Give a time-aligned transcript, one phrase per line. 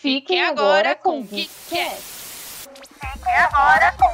[0.00, 2.70] Fique agora com o Geekcast.
[2.70, 4.06] Fique agora com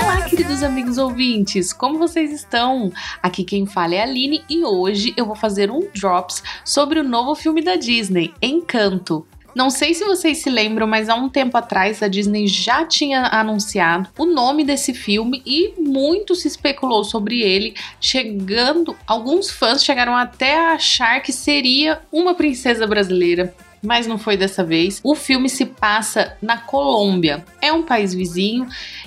[0.00, 2.90] Olá, queridos amigos ouvintes, como vocês estão?
[3.22, 7.04] Aqui quem fala é a Aline e hoje eu vou fazer um drops sobre o
[7.04, 9.26] novo filme da Disney, Encanto.
[9.58, 13.24] Não sei se vocês se lembram, mas há um tempo atrás a Disney já tinha
[13.24, 20.14] anunciado o nome desse filme e muito se especulou sobre ele, chegando, alguns fãs chegaram
[20.14, 23.52] até a achar que seria uma princesa brasileira
[23.82, 25.00] mas não foi dessa vez.
[25.02, 27.44] O filme se passa na Colômbia.
[27.60, 28.66] É um país vizinho,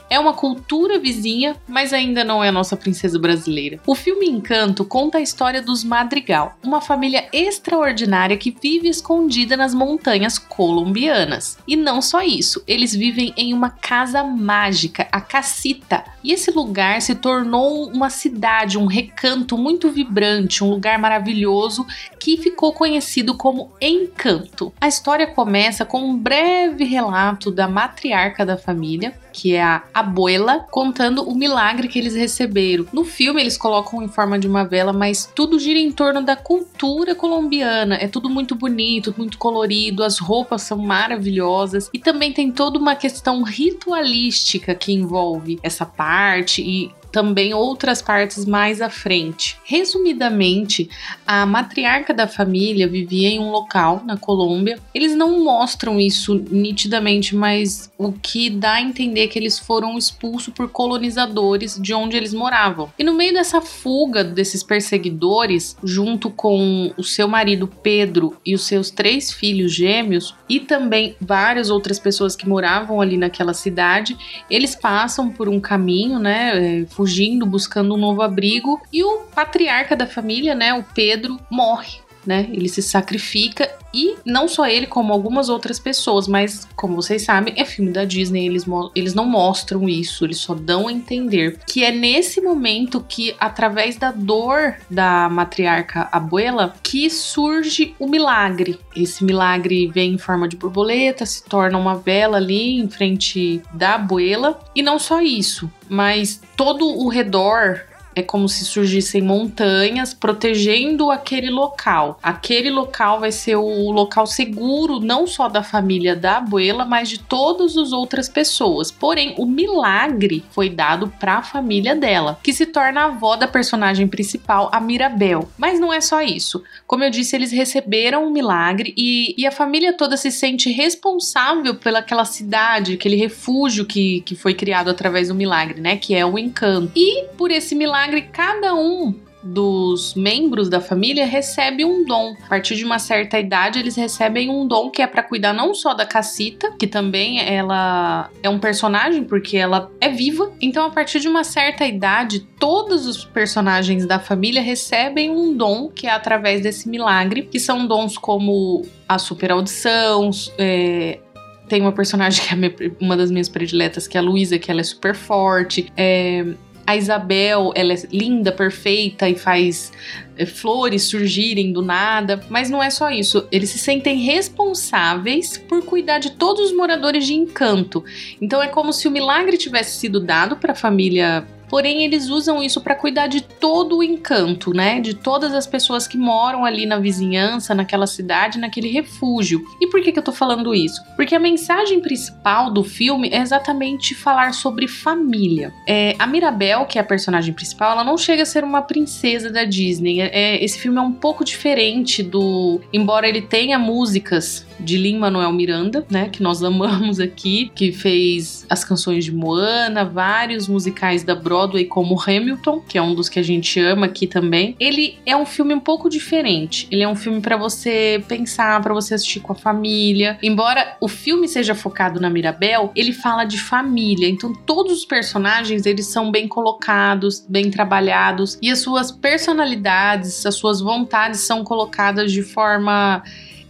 [0.10, 3.80] é uma cultura vizinha, mas ainda não é a nossa princesa brasileira.
[3.88, 9.74] O filme Encanto conta a história dos Madrigal, uma família extraordinária que vive escondida nas
[9.74, 11.58] montanhas colombianas.
[11.68, 16.04] E não só isso, eles vivem em uma casa mágica, a Casita.
[16.22, 21.86] E esse lugar se tornou uma cidade, um recanto muito vibrante, um lugar maravilhoso
[22.20, 24.61] que ficou conhecido como Encanto.
[24.80, 30.66] A história começa com um breve relato da matriarca da família, que é a abuela,
[30.70, 32.86] contando o milagre que eles receberam.
[32.92, 36.36] No filme eles colocam em forma de uma vela, mas tudo gira em torno da
[36.36, 37.96] cultura colombiana.
[37.96, 42.96] É tudo muito bonito, muito colorido, as roupas são maravilhosas e também tem toda uma
[42.96, 49.58] questão ritualística que envolve essa parte e também outras partes mais à frente.
[49.64, 50.90] Resumidamente,
[51.26, 54.80] a matriarca da família vivia em um local na Colômbia.
[54.94, 59.98] Eles não mostram isso nitidamente, mas o que dá a entender é que eles foram
[59.98, 62.92] expulsos por colonizadores de onde eles moravam.
[62.98, 68.64] E no meio dessa fuga desses perseguidores, junto com o seu marido Pedro e os
[68.66, 74.18] seus três filhos gêmeos, e também várias outras pessoas que moravam ali naquela cidade,
[74.50, 76.86] eles passam por um caminho, né?
[77.02, 81.98] Fugindo, buscando um novo abrigo, e o patriarca da família, né, o Pedro, morre.
[82.26, 82.48] Né?
[82.52, 87.54] Ele se sacrifica e não só ele, como algumas outras pessoas, mas como vocês sabem,
[87.58, 88.66] é filme da Disney, eles,
[88.96, 93.98] eles não mostram isso, eles só dão a entender que é nesse momento que, através
[93.98, 98.80] da dor da matriarca abuela, que surge o milagre.
[98.96, 103.96] Esse milagre vem em forma de borboleta, se torna uma vela ali em frente da
[103.96, 107.82] abuela, e não só isso, mas todo o redor
[108.16, 112.20] é como se surgissem montanhas protegendo aquele local.
[112.22, 117.20] Aquele local vai ser o local seguro não só da família da abuela, mas de
[117.20, 118.92] todas as outras pessoas.
[118.92, 123.48] Porém, o milagre foi dado para a família dela, que se torna a avó da
[123.48, 125.50] personagem principal, a Mirabel.
[125.58, 126.64] Mas não é só isso.
[126.86, 130.70] Como eu disse, eles receberam o um milagre e, e, a família toda se sente
[130.72, 135.98] responsável pelaquela cidade, aquele refúgio que, que foi criado através do milagre, né?
[135.98, 136.92] Que é o encanto.
[136.96, 139.14] E por esse milagre milagre, cada um
[139.44, 142.36] dos membros da família recebe um dom.
[142.46, 145.74] A partir de uma certa idade, eles recebem um dom que é para cuidar não
[145.74, 150.52] só da Cacita, que também ela é um personagem porque ela é viva.
[150.62, 155.90] Então, a partir de uma certa idade, todos os personagens da família recebem um dom
[155.90, 161.20] que é através desse milagre, que são dons como a super audição, é,
[161.68, 164.82] tem uma personagem que é uma das minhas prediletas, que é a Luísa, que ela
[164.82, 165.92] é super forte.
[165.98, 166.46] É,
[166.92, 169.92] a Isabel, ela é linda, perfeita e faz
[170.36, 173.48] é, flores surgirem do nada, mas não é só isso.
[173.52, 178.04] Eles se sentem responsáveis por cuidar de todos os moradores de Encanto.
[178.42, 182.62] Então é como se o milagre tivesse sido dado para a família Porém, eles usam
[182.62, 185.00] isso para cuidar de todo o encanto, né?
[185.00, 189.64] De todas as pessoas que moram ali na vizinhança, naquela cidade, naquele refúgio.
[189.80, 191.02] E por que, que eu tô falando isso?
[191.16, 195.74] Porque a mensagem principal do filme é exatamente falar sobre família.
[195.88, 199.50] É, a Mirabel, que é a personagem principal, ela não chega a ser uma princesa
[199.50, 200.20] da Disney.
[200.20, 202.82] É, esse filme é um pouco diferente do.
[202.92, 208.84] Embora ele tenha músicas de Lin-Manuel Miranda, né, que nós amamos aqui, que fez as
[208.84, 213.44] canções de Moana, vários musicais da Broadway como Hamilton, que é um dos que a
[213.44, 214.76] gente ama aqui também.
[214.80, 216.88] Ele é um filme um pouco diferente.
[216.92, 220.38] Ele é um filme para você pensar, para você assistir com a família.
[220.42, 224.28] Embora o filme seja focado na Mirabel, ele fala de família.
[224.28, 230.56] Então todos os personagens, eles são bem colocados, bem trabalhados e as suas personalidades, as
[230.56, 233.24] suas vontades são colocadas de forma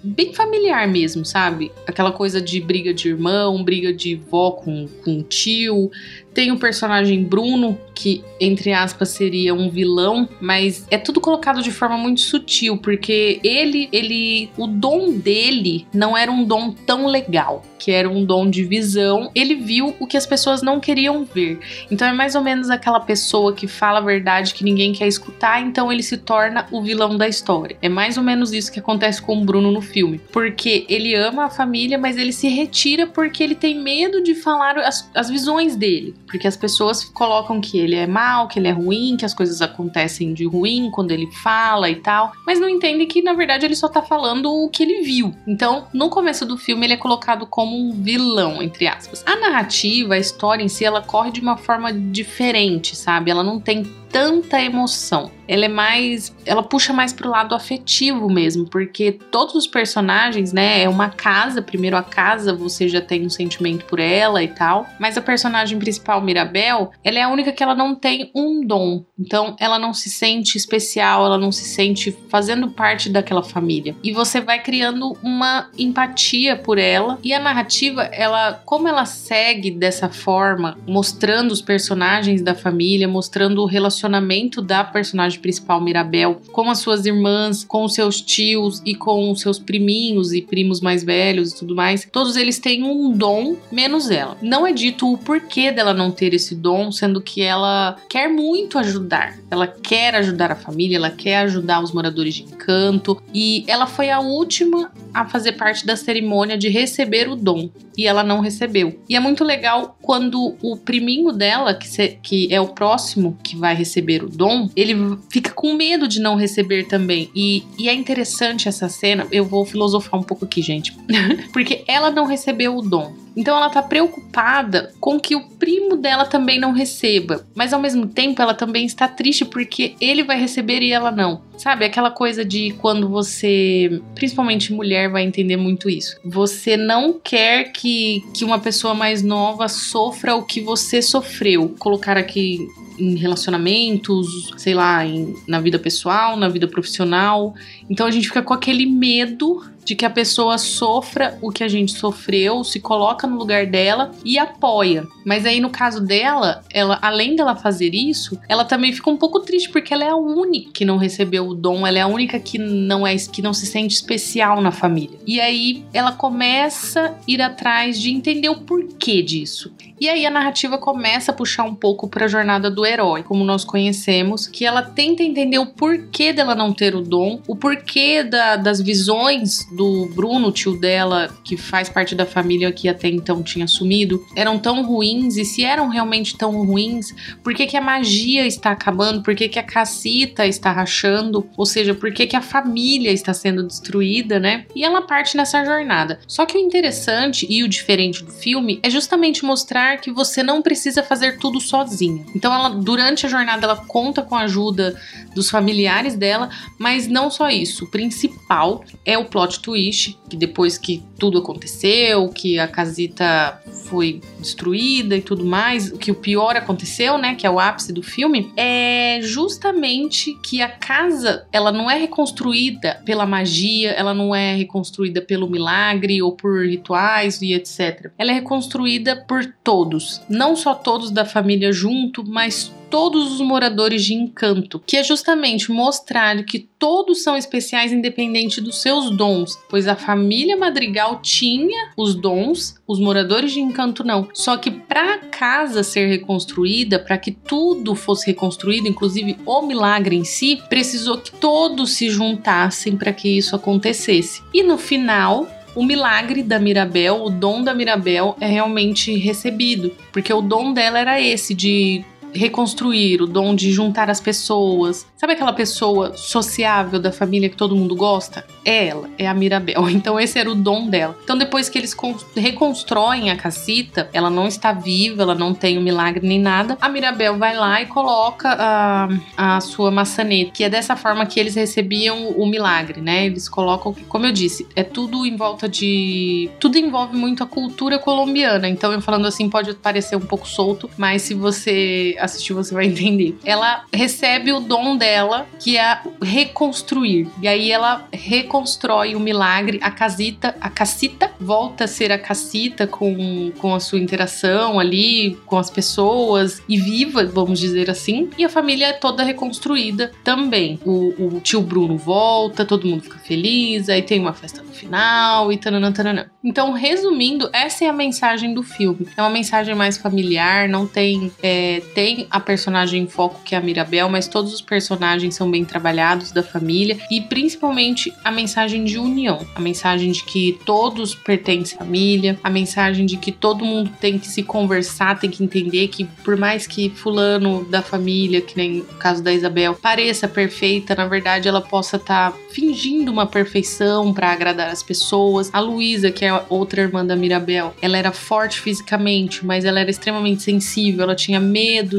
[0.03, 1.71] bem familiar mesmo, sabe?
[1.85, 5.91] Aquela coisa de briga de irmão, briga de vó com, com tio.
[6.33, 11.71] Tem o personagem Bruno, que entre aspas seria um vilão, mas é tudo colocado de
[11.71, 17.63] forma muito sutil, porque ele, ele, o dom dele não era um dom tão legal
[17.81, 21.59] que era um dom de visão, ele viu o que as pessoas não queriam ver.
[21.89, 25.59] Então é mais ou menos aquela pessoa que fala a verdade que ninguém quer escutar,
[25.61, 27.75] então ele se torna o vilão da história.
[27.81, 31.45] É mais ou menos isso que acontece com o Bruno no filme, porque ele ama
[31.45, 35.75] a família, mas ele se retira porque ele tem medo de falar as, as visões
[35.75, 39.33] dele, porque as pessoas colocam que ele é mal, que ele é ruim, que as
[39.33, 43.65] coisas acontecem de ruim quando ele fala e tal, mas não entendem que na verdade
[43.65, 45.35] ele só tá falando o que ele viu.
[45.45, 49.23] Então, no começo do filme ele é colocado como um vilão, entre aspas.
[49.27, 53.29] A narrativa, a história em si, ela corre de uma forma diferente, sabe?
[53.29, 55.31] Ela não tem tanta emoção.
[55.47, 56.33] Ela é mais.
[56.45, 60.83] Ela puxa mais pro lado afetivo mesmo, porque todos os personagens, né?
[60.83, 64.87] É uma casa, primeiro a casa, você já tem um sentimento por ela e tal.
[64.99, 69.03] Mas a personagem principal, Mirabel, ela é a única que ela não tem um dom.
[69.19, 73.95] Então ela não se sente especial, ela não se sente fazendo parte daquela família.
[74.03, 77.19] E você vai criando uma empatia por ela.
[77.23, 83.61] E a narrativa, ela, como ela segue dessa forma, mostrando os personagens da família, mostrando
[83.61, 88.81] o relacionamento relacionamento da personagem principal, Mirabel, com as suas irmãs, com os seus tios
[88.85, 92.07] e com os seus priminhos e primos mais velhos e tudo mais.
[92.11, 94.37] Todos eles têm um dom, menos ela.
[94.41, 98.79] Não é dito o porquê dela não ter esse dom, sendo que ela quer muito
[98.79, 99.37] ajudar.
[99.49, 104.09] Ela quer ajudar a família, ela quer ajudar os moradores de encanto e ela foi
[104.09, 108.99] a última a fazer parte da cerimônia de receber o dom e ela não recebeu.
[109.09, 113.55] E é muito legal quando o priminho dela, que, se, que é o próximo que
[113.55, 114.95] vai receber o dom, ele
[115.29, 117.29] fica com medo de não receber também.
[117.35, 119.27] E, e é interessante essa cena.
[119.31, 120.95] Eu vou filosofar um pouco aqui, gente.
[121.51, 123.13] Porque ela não recebeu o dom.
[123.35, 128.07] Então ela tá preocupada com que o primo dela também não receba, mas ao mesmo
[128.07, 131.41] tempo ela também está triste porque ele vai receber e ela não.
[131.57, 136.17] Sabe, aquela coisa de quando você, principalmente mulher, vai entender muito isso.
[136.25, 141.75] Você não quer que, que uma pessoa mais nova sofra o que você sofreu.
[141.77, 142.67] Colocar aqui
[143.01, 147.55] em relacionamentos, sei lá, em, na vida pessoal, na vida profissional.
[147.89, 151.67] Então a gente fica com aquele medo de que a pessoa sofra o que a
[151.67, 155.07] gente sofreu, se coloca no lugar dela e apoia.
[155.25, 159.39] Mas aí no caso dela, ela além dela fazer isso, ela também fica um pouco
[159.39, 162.39] triste porque ela é a única que não recebeu o dom, ela é a única
[162.39, 165.17] que não é que não se sente especial na família.
[165.25, 169.73] E aí ela começa a ir atrás de entender o porquê disso.
[169.99, 173.43] E aí a narrativa começa a puxar um pouco para a jornada do herói, como
[173.43, 178.23] nós conhecemos, que ela tenta entender o porquê dela não ter o dom, o porquê
[178.23, 183.41] da, das visões do Bruno, tio dela, que faz parte da família que até então
[183.43, 187.81] tinha sumido, eram tão ruins e se eram realmente tão ruins, por que, que a
[187.81, 189.21] magia está acabando?
[189.21, 191.47] Por que, que a cacita está rachando?
[191.57, 194.65] Ou seja, por que, que a família está sendo destruída, né?
[194.75, 196.19] E ela parte nessa jornada.
[196.27, 200.61] Só que o interessante e o diferente do filme é justamente mostrar que você não
[200.61, 202.25] precisa fazer tudo sozinha.
[202.35, 204.99] Então ela durante a jornada ela conta com a ajuda
[205.33, 207.85] dos familiares dela, mas não só isso.
[207.85, 214.21] O principal é o plot twist, que depois que tudo aconteceu, que a casita foi
[214.39, 218.51] destruída e tudo mais, que o pior aconteceu, né, que é o ápice do filme,
[218.57, 225.21] é justamente que a casa, ela não é reconstruída pela magia, ela não é reconstruída
[225.21, 228.11] pelo milagre ou por rituais e etc.
[228.17, 232.60] Ela é reconstruída por todos, não só todos da família junto, mas
[232.91, 238.81] todos os moradores de Encanto, que é justamente mostrar que todos são especiais independente dos
[238.81, 244.27] seus dons, pois a família Madrigal tinha os dons, os moradores de Encanto não.
[244.33, 250.17] Só que para a casa ser reconstruída, para que tudo fosse reconstruído, inclusive o milagre
[250.17, 254.43] em si, precisou que todos se juntassem para que isso acontecesse.
[254.53, 260.33] E no final, o milagre da Mirabel, o dom da Mirabel é realmente recebido, porque
[260.33, 265.05] o dom dela era esse de reconstruir, o dom de juntar as pessoas.
[265.17, 268.45] Sabe aquela pessoa sociável da família que todo mundo gosta?
[268.65, 269.89] É ela, é a Mirabel.
[270.01, 271.15] Então esse era o dom dela.
[271.23, 271.95] Então depois que eles
[272.35, 276.77] reconstroem a casita, ela não está viva, ela não tem o um milagre nem nada.
[276.81, 281.39] A Mirabel vai lá e coloca a, a sua maçaneta, que é dessa forma que
[281.39, 283.25] eles recebiam o milagre, né?
[283.25, 287.99] Eles colocam, como eu disse, é tudo em volta de, tudo envolve muito a cultura
[287.99, 288.67] colombiana.
[288.67, 292.85] Então eu falando assim pode parecer um pouco solto, mas se você assistir você vai
[292.85, 293.37] entender.
[293.43, 297.27] Ela recebe o dom dela, que é reconstruir.
[297.41, 302.85] E aí ela reconstrói o milagre, a casita, a cacita volta a ser a cacita
[302.85, 308.29] com, com a sua interação ali, com as pessoas e viva, vamos dizer assim.
[308.37, 310.79] E a família é toda reconstruída também.
[310.85, 315.51] O, o tio Bruno volta, todo mundo fica feliz, aí tem uma festa no final
[315.51, 316.25] e tananã, tananã.
[316.43, 319.07] Então, resumindo, essa é a mensagem do filme.
[319.15, 321.31] É uma mensagem mais familiar, não tem.
[321.41, 325.49] É, tem a personagem em foco que é a Mirabel, mas todos os personagens são
[325.49, 331.15] bem trabalhados da família e principalmente a mensagem de união, a mensagem de que todos
[331.15, 335.43] pertencem à família, a mensagem de que todo mundo tem que se conversar, tem que
[335.43, 340.27] entender que por mais que fulano da família, que nem o caso da Isabel, pareça
[340.27, 345.49] perfeita, na verdade ela possa estar tá fingindo uma perfeição para agradar as pessoas.
[345.53, 349.89] A Luísa, que é outra irmã da Mirabel, ela era forte fisicamente, mas ela era
[349.89, 351.39] extremamente sensível, ela tinha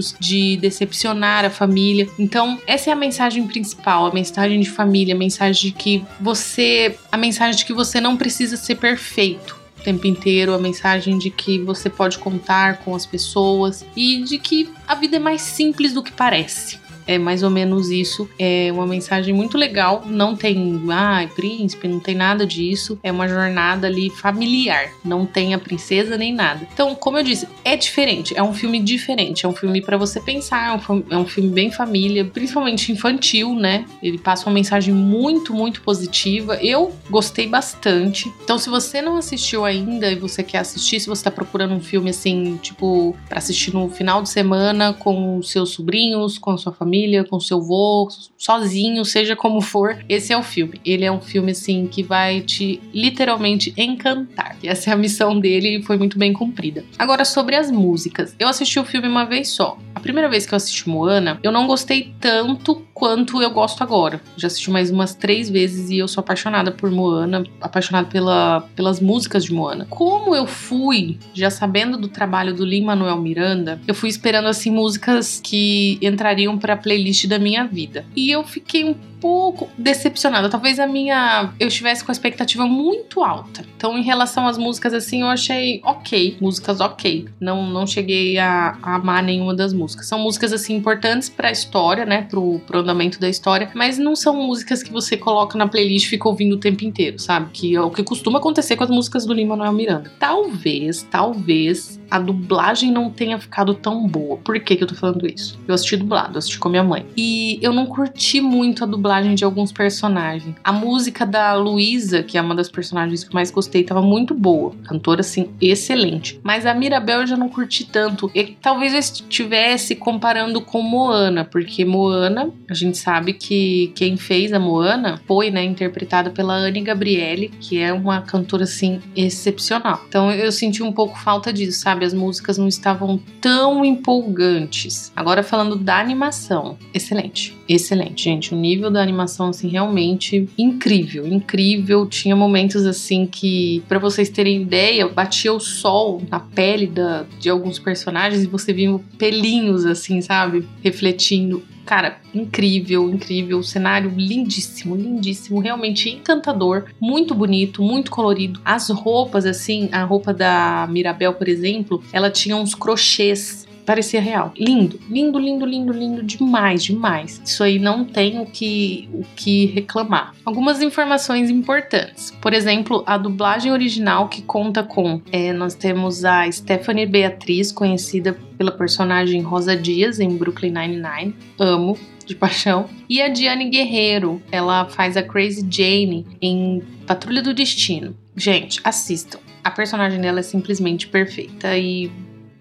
[0.02, 2.08] medos de decepcionar a família.
[2.18, 6.96] Então, essa é a mensagem principal, a mensagem de família, a mensagem de que você,
[7.10, 11.30] a mensagem de que você não precisa ser perfeito o tempo inteiro, a mensagem de
[11.30, 15.92] que você pode contar com as pessoas e de que a vida é mais simples
[15.92, 16.80] do que parece.
[17.06, 18.28] É mais ou menos isso.
[18.38, 20.04] É uma mensagem muito legal.
[20.06, 22.98] Não tem, ai, ah, príncipe, não tem nada disso.
[23.02, 24.90] É uma jornada ali familiar.
[25.04, 26.66] Não tem a princesa nem nada.
[26.72, 28.36] Então, como eu disse, é diferente.
[28.36, 29.44] É um filme diferente.
[29.44, 30.80] É um filme para você pensar.
[30.88, 33.84] É um, é um filme bem família, principalmente infantil, né?
[34.02, 36.56] Ele passa uma mensagem muito, muito positiva.
[36.62, 38.32] Eu gostei bastante.
[38.44, 41.80] Então, se você não assistiu ainda e você quer assistir, se você tá procurando um
[41.80, 46.72] filme assim, tipo, para assistir no final de semana com seus sobrinhos, com a sua
[46.72, 50.78] família família, com seu vô, sozinho, seja como for, esse é o filme.
[50.84, 54.56] Ele é um filme assim que vai te literalmente encantar.
[54.62, 56.84] E essa é a missão dele e foi muito bem cumprida.
[56.98, 58.36] Agora sobre as músicas.
[58.38, 59.78] Eu assisti o filme uma vez só.
[59.94, 64.20] A primeira vez que eu assisti Moana, eu não gostei tanto quanto eu gosto agora.
[64.36, 69.00] Já assisti mais umas três vezes e eu sou apaixonada por Moana, apaixonada pela, pelas
[69.00, 69.86] músicas de Moana.
[69.88, 74.70] Como eu fui já sabendo do trabalho do Lin Manuel Miranda, eu fui esperando assim
[74.70, 78.04] músicas que entrariam para playlist da minha vida.
[78.14, 80.50] E eu fiquei um pouco decepcionada.
[80.50, 81.54] Talvez a minha.
[81.60, 83.64] Eu estivesse com a expectativa muito alta.
[83.76, 86.36] Então, em relação às músicas, assim, eu achei ok.
[86.40, 87.28] Músicas ok.
[87.40, 90.08] Não, não cheguei a, a amar nenhuma das músicas.
[90.08, 92.22] São músicas, assim, importantes pra história, né?
[92.28, 93.70] Pro, pro andamento da história.
[93.74, 97.18] Mas não são músicas que você coloca na playlist e fica ouvindo o tempo inteiro,
[97.18, 97.50] sabe?
[97.52, 100.12] Que é o que costuma acontecer com as músicas do Lima Manuel Miranda.
[100.18, 104.36] Talvez, talvez a dublagem não tenha ficado tão boa.
[104.36, 105.58] Por que, que eu tô falando isso?
[105.66, 107.06] Eu assisti dublado, assisti com minha mãe.
[107.16, 110.54] E eu não curti muito a dublagem de alguns personagens.
[110.62, 114.74] A música da Luísa, que é uma das personagens que mais gostei, tava muito boa.
[114.84, 116.38] Cantora, assim, excelente.
[116.42, 118.30] Mas a Mirabel eu já não curti tanto.
[118.34, 124.52] E talvez eu estivesse comparando com Moana, porque Moana, a gente sabe que quem fez
[124.52, 130.02] a Moana foi, né, interpretada pela Anne Gabriele, que é uma cantora, assim, excepcional.
[130.08, 132.04] Então eu senti um pouco falta disso, sabe?
[132.04, 135.12] As músicas não estavam tão empolgantes.
[135.14, 138.54] Agora falando da animação, excelente, excelente, gente.
[138.54, 142.06] O nível da animação, assim, realmente incrível, incrível.
[142.06, 147.50] Tinha momentos assim que, para vocês terem ideia, batia o sol na pele da, de
[147.50, 150.66] alguns personagens e você via pelinhos, assim, sabe?
[150.82, 153.58] Refletindo Cara, incrível, incrível.
[153.58, 158.60] O cenário lindíssimo, lindíssimo, realmente encantador, muito bonito, muito colorido.
[158.64, 164.52] As roupas, assim, a roupa da Mirabel, por exemplo, ela tinha uns crochês parecia real.
[164.56, 167.40] Lindo, lindo, lindo, lindo, lindo demais, demais.
[167.44, 170.34] Isso aí não tem o que, o que reclamar.
[170.44, 172.30] Algumas informações importantes.
[172.40, 175.20] Por exemplo, a dublagem original que conta com.
[175.30, 181.34] É, nós temos a Stephanie Beatriz, conhecida pela personagem Rosa Dias em Brooklyn Nine-Nine.
[181.58, 182.88] Amo de paixão.
[183.08, 188.16] E a Diane Guerreiro, ela faz a Crazy Jane em Patrulha do Destino.
[188.36, 189.38] Gente, assistam.
[189.62, 192.10] A personagem dela é simplesmente perfeita e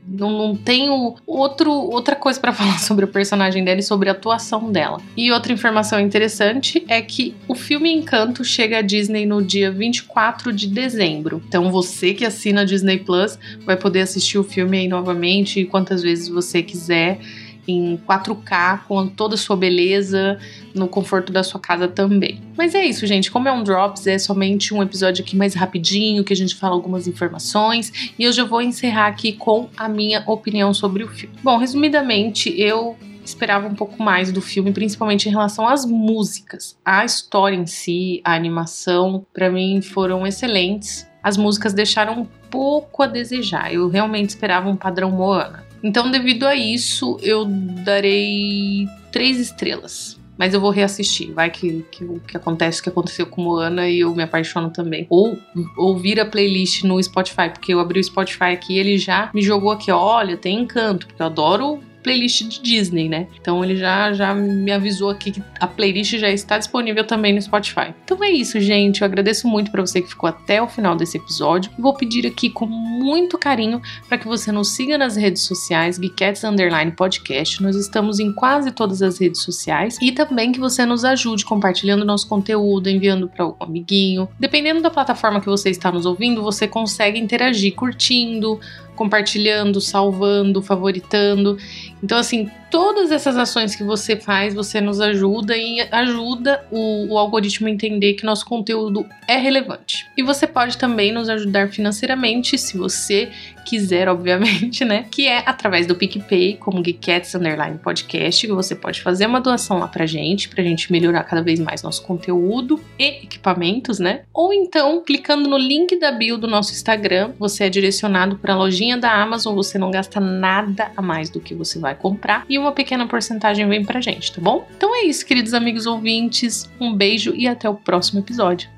[0.08, 4.12] não, não tenho outro, outra coisa para falar sobre o personagem dela e sobre a
[4.12, 5.00] atuação dela.
[5.16, 10.52] E outra informação interessante é que o filme Encanto chega à Disney no dia 24
[10.52, 11.42] de dezembro.
[11.48, 16.02] Então você que assina a Disney Plus vai poder assistir o filme aí novamente quantas
[16.02, 17.20] vezes você quiser
[17.68, 20.40] em 4K com toda a sua beleza,
[20.74, 22.42] no conforto da sua casa também.
[22.58, 23.32] Mas é isso, gente.
[23.32, 26.74] Como é um Drops, é somente um episódio aqui mais rapidinho, que a gente fala
[26.74, 28.12] algumas informações.
[28.18, 31.36] E eu já vou encerrar aqui com a minha opinião sobre o filme.
[31.44, 36.78] Bom, resumidamente, eu esperava um pouco mais do filme, principalmente em relação às músicas.
[36.84, 41.08] A história em si, a animação, para mim foram excelentes.
[41.24, 43.72] As músicas deixaram um pouco a desejar.
[43.72, 50.20] Eu realmente esperava um padrão Moana Então, devido a isso, eu darei três estrelas.
[50.38, 51.32] Mas eu vou reassistir.
[51.34, 55.06] Vai que, que, que acontece o que aconteceu com Moana e eu me apaixono também.
[55.10, 55.38] Ou
[55.78, 59.42] ouvir a playlist no Spotify, porque eu abri o Spotify aqui e ele já me
[59.42, 63.28] jogou aqui, olha, tem encanto, porque eu adoro playlist de Disney, né?
[63.40, 67.42] Então ele já, já me avisou aqui que a playlist já está disponível também no
[67.42, 67.94] Spotify.
[68.04, 69.02] Então é isso, gente.
[69.02, 71.72] Eu agradeço muito para você que ficou até o final desse episódio.
[71.78, 76.44] Vou pedir aqui com muito carinho para que você nos siga nas redes sociais, Geekettes
[76.44, 77.62] Underline Podcast.
[77.62, 82.06] Nós estamos em quase todas as redes sociais e também que você nos ajude compartilhando
[82.06, 84.28] nosso conteúdo, enviando para algum amiguinho.
[84.40, 88.60] Dependendo da plataforma que você está nos ouvindo, você consegue interagir curtindo,
[88.96, 91.58] compartilhando, salvando, favoritando.
[92.04, 97.18] Então, assim, todas essas ações que você faz, você nos ajuda e ajuda o, o,
[97.18, 100.08] algoritmo a entender que nosso conteúdo é relevante.
[100.18, 103.30] E você pode também nos ajudar financeiramente, se você
[103.66, 105.06] quiser, obviamente, né?
[105.12, 109.80] Que é através do PicPay, como Geekettes Underline Podcast, que você pode fazer uma doação
[109.80, 114.22] lá pra gente, pra gente melhorar cada vez mais nosso conteúdo e equipamentos, né?
[114.34, 118.58] Ou então, clicando no link da bio do nosso Instagram, você é direcionado para a
[118.58, 122.61] lojinha da Amazon, você não gasta nada a mais do que você vai comprar e
[122.62, 124.68] uma pequena porcentagem vem pra gente, tá bom?
[124.76, 126.70] Então é isso, queridos amigos ouvintes.
[126.80, 128.70] Um beijo e até o próximo episódio.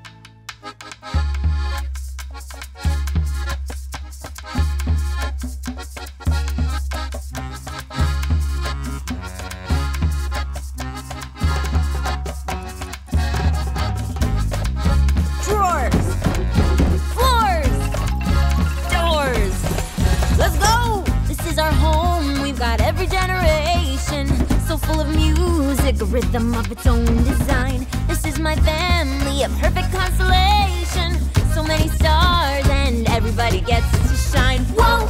[34.34, 34.64] Shine.
[34.76, 35.06] Whoa!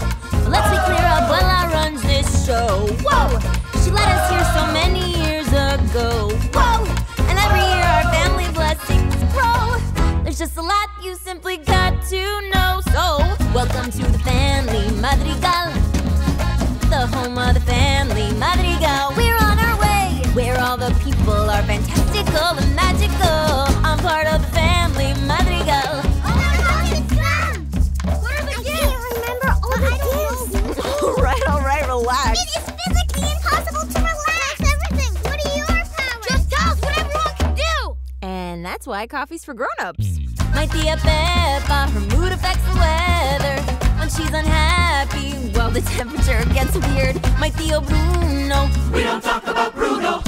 [0.53, 2.87] Let's be clear, Abuela runs this show.
[3.07, 3.27] Whoa!
[3.83, 6.29] She let us here so many years ago.
[6.55, 6.85] Whoa!
[7.29, 9.63] And every year our family blessings grow.
[10.23, 12.73] There's just a lot you simply got to know.
[12.95, 13.05] So,
[13.59, 15.67] welcome to the family Madrigal,
[16.93, 18.84] the home of the family Madrigal.
[38.65, 40.17] And that's why coffee's for grown-ups.
[40.17, 40.55] Hmm.
[40.55, 43.61] Might be a Peppa, her mood affects the weather.
[44.01, 47.21] When she's unhappy, well, the temperature gets weird.
[47.39, 48.71] Might be a Bruno.
[48.91, 50.23] We don't talk about Bruno.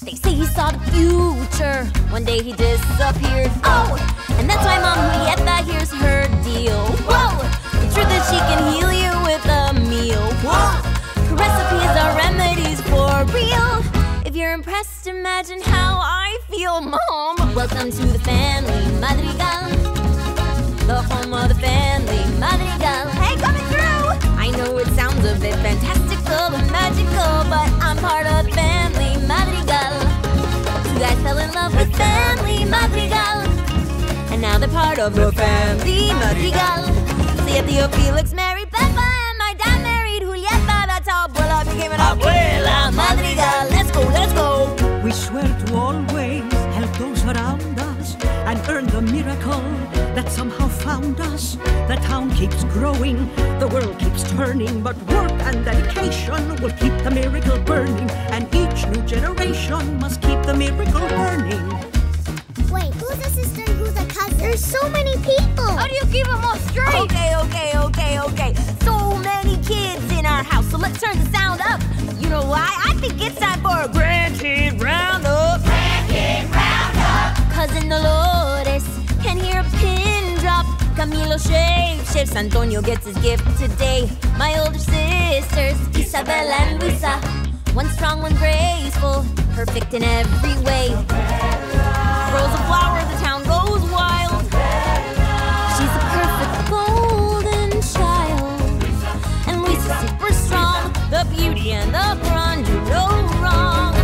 [0.00, 1.84] They say he saw the future.
[2.08, 3.52] One day he disappeared.
[3.64, 3.92] Oh,
[4.38, 6.80] and that's why Mom Julieta here's her deal.
[7.04, 7.36] Whoa,
[7.76, 10.24] the truth is she can heal you with a meal.
[10.40, 10.80] Whoa,
[11.28, 13.84] her recipes are remedies for real.
[14.24, 17.54] If you're impressed, imagine how I feel, Mom.
[17.54, 19.70] Welcome to the family Madrigal,
[20.86, 23.08] the home of the family Madrigal.
[23.20, 24.30] Hey, coming through.
[24.38, 29.16] I know it sounds a bit fantastical and magical, but I'm part of the family
[29.26, 29.94] Madrigal.
[30.86, 33.38] Two guys fell in love with family Madrigal,
[34.32, 36.84] and now they're part of the family Madrigal.
[37.46, 40.86] See Theo Felix married Peppa, and my dad married Julieta.
[40.86, 43.70] That's how Abuela became an Abuela Madrigal.
[43.70, 45.02] Let's go, let's go.
[45.02, 45.55] We swear
[51.06, 51.56] somehow found us.
[51.88, 57.10] The town keeps growing, the world keeps turning, but work and dedication will keep the
[57.10, 61.68] miracle burning, and each new generation must keep the miracle burning.
[62.70, 64.38] Wait, who's a sister and who's a cousin?
[64.38, 65.70] There's so many people.
[65.76, 66.94] How do you keep them all straight?
[66.94, 68.54] Okay, okay, okay, okay.
[68.82, 71.80] So many kids in our house, so let's turn the sound up.
[72.20, 72.68] You know why?
[72.84, 75.60] I think it's time for a grandkid roundup.
[75.60, 77.52] Grandkid roundup.
[77.52, 78.35] Cousin Dolores can
[81.06, 82.34] Camilo shifts.
[82.34, 84.10] Antonio gets his gift today.
[84.36, 87.14] My older sisters, Isabella and Luisa.
[87.74, 90.88] One strong, one graceful, perfect in every way.
[92.30, 94.42] Grows a flower, the town goes wild.
[95.76, 98.82] She's a perfect golden child.
[99.46, 100.92] And Lisa's super strong.
[101.10, 102.16] The beauty and the
[102.64, 103.06] do no
[103.40, 103.94] wrong.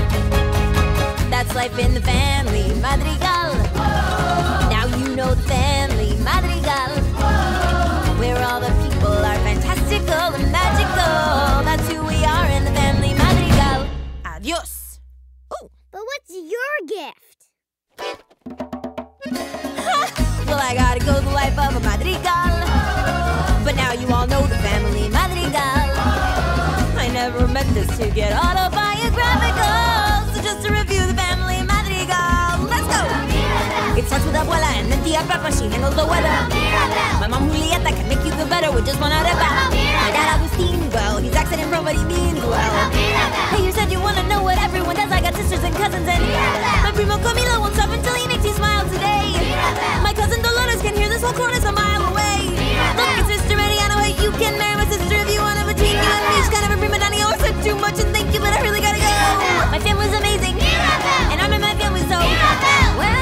[1.31, 3.62] That's life in the family Madrigal.
[27.83, 29.75] is to get autobiographical.
[30.31, 32.71] So just to review the family madrigal.
[32.71, 33.03] Let's go!
[33.99, 36.37] It starts with abuela and then the papa, she handles the weather.
[37.18, 39.51] My mom Julieta can make you feel better with just one arepa.
[39.75, 42.75] My dad Agustin, well, he's accident prone, but he means well.
[43.51, 45.11] Hey, you said you wanna know what everyone does.
[45.11, 46.23] I got sisters and cousins and
[46.85, 49.27] my primo Camilo won't stop until he makes you smile today.
[50.07, 51.92] My cousin Dolores can hear this whole corner of my
[62.12, 62.18] so
[62.98, 63.22] well.